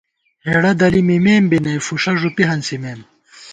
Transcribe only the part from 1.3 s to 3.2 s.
بی نئ، فُݭہ ݫُپی ہنسِمېم